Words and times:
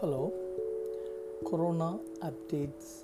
Corona 0.00 1.98
updates 2.20 3.02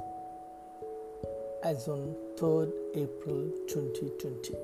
as 1.64 1.88
on 1.88 2.14
3rd 2.36 2.70
April 2.94 3.50
2020. 3.66 4.54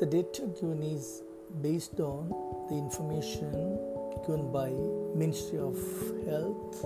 The 0.00 0.06
data 0.06 0.46
given 0.58 0.82
is 0.82 1.22
based 1.60 2.00
on 2.00 2.30
the 2.70 2.76
information 2.76 3.78
given 4.26 4.50
by 4.50 4.70
Ministry 5.14 5.58
of 5.58 5.76
Health 6.24 6.84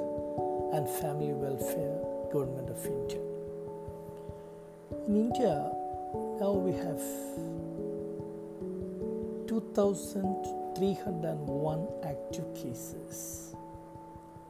and 0.74 0.88
Family 1.00 1.32
Welfare, 1.32 2.00
Government 2.32 2.68
of 2.68 2.84
India. 2.84 3.20
In 5.06 5.16
India, 5.16 5.70
now 6.40 6.52
we 6.52 6.72
have 6.72 7.00
2,301 10.80 11.86
active 12.06 12.54
cases, 12.54 13.54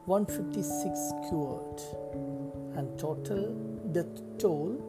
156 0.05 1.11
cured, 1.27 1.81
and 2.77 2.97
total 2.97 3.53
death 3.91 4.21
toll 4.39 4.79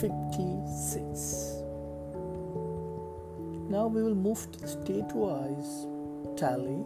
56. 0.00 1.64
Now 3.68 3.88
we 3.88 4.04
will 4.04 4.14
move 4.14 4.46
to 4.52 4.60
the 4.60 4.68
state 4.68 5.12
wise 5.14 5.88
tally. 6.36 6.84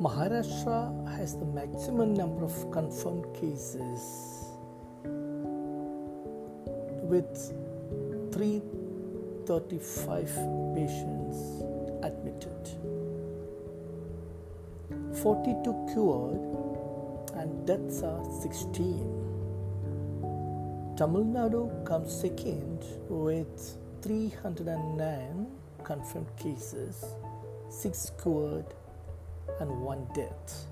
Maharashtra 0.00 1.16
has 1.16 1.36
the 1.36 1.46
maximum 1.46 2.14
number 2.14 2.44
of 2.44 2.70
confirmed 2.70 3.26
cases 3.34 4.54
with 7.02 7.52
335 9.46 10.26
patients 10.74 11.62
admitted, 12.02 12.68
42 15.22 15.86
cured, 15.92 16.40
and 17.38 17.66
deaths 17.66 18.02
are 18.02 18.24
16. 18.40 19.04
Tamil 20.96 21.24
Nadu 21.24 21.84
comes 21.84 22.10
second 22.10 22.84
with 23.10 23.76
309 24.00 25.46
confirmed 25.82 26.34
cases, 26.38 27.04
6 27.68 28.12
cured, 28.22 28.66
and 29.60 29.70
1 29.82 30.06
death. 30.14 30.66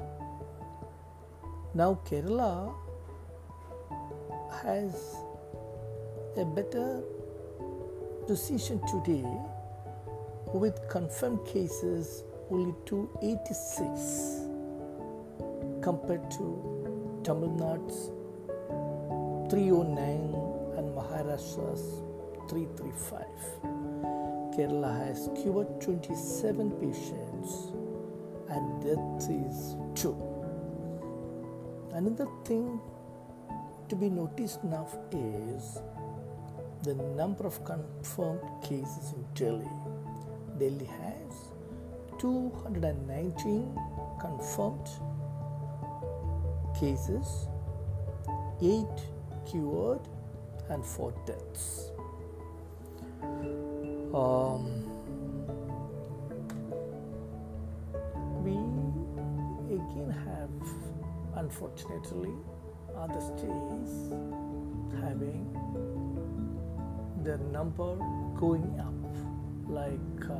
Now, 1.74 1.98
Kerala 2.06 2.74
has 4.62 5.16
a 6.38 6.44
better 6.44 7.02
position 8.26 8.80
today 8.86 9.24
with 10.54 10.88
confirmed 10.88 11.44
cases 11.46 12.24
only 12.50 12.74
286 12.86 14.48
compared 15.82 16.30
to 16.30 17.20
Tamil 17.24 17.50
Nadu's 17.50 18.10
309 19.50 20.34
and 20.76 20.94
Maharashtra's 20.96 22.02
335. 22.48 23.26
Kerala 24.54 25.06
has 25.06 25.28
cured 25.42 25.80
27 25.80 26.70
patients 26.82 27.72
and 28.48 28.82
death 28.82 29.30
is 29.30 29.76
2. 29.94 30.14
Another 31.94 32.28
thing 32.44 32.80
to 33.88 33.96
be 33.96 34.08
noticed 34.08 34.62
now 34.64 34.86
is 35.12 35.78
the 36.82 36.94
number 36.94 37.46
of 37.46 37.64
confirmed 37.64 38.40
cases 38.62 39.12
in 39.14 39.24
Delhi. 39.34 39.70
Delhi 40.58 40.84
has 40.84 41.52
219 42.18 43.78
confirmed 44.20 44.88
cases, 46.78 47.46
8 48.60 48.86
cured, 49.48 50.00
and 50.70 50.84
4 50.84 51.14
deaths. 51.24 51.90
Um, 54.12 54.84
we 58.42 58.58
again 59.74 60.10
have, 60.26 60.50
unfortunately, 61.36 62.34
other 62.96 63.20
states 63.20 64.12
having 65.00 65.46
the 67.24 67.38
number 67.52 67.94
going 68.34 68.74
up, 68.80 69.14
like 69.68 70.24
uh, 70.28 70.34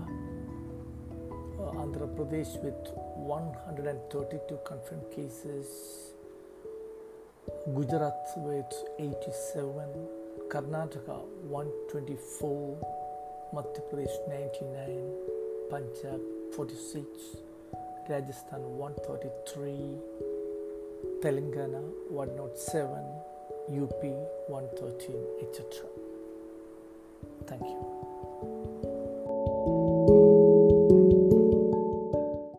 uh, 1.63 1.83
Andhra 1.83 2.09
Pradesh 2.17 2.61
with 2.63 2.83
132 3.17 4.59
confirmed 4.65 5.09
cases, 5.15 6.13
Gujarat 7.73 8.27
with 8.37 8.73
87, 8.99 10.09
Karnataka 10.49 11.23
124, 11.47 12.77
Madhya 13.55 13.83
Pradesh 13.89 14.17
99, 14.29 15.13
Punjab 15.71 16.21
46, 16.57 17.07
Rajasthan 18.09 18.63
133, 18.77 19.99
Telangana 21.23 21.83
107, 22.11 22.91
UP 23.71 24.03
113, 24.49 25.25
etc. 25.43 25.87
Thank 27.53 27.69
you. 27.69 27.92